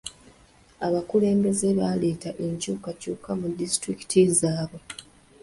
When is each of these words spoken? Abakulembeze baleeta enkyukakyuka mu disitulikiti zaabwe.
Abakulembeze 0.87 1.67
baleeta 1.79 2.29
enkyukakyuka 2.45 3.29
mu 3.39 3.47
disitulikiti 3.59 4.19
zaabwe. 4.39 4.79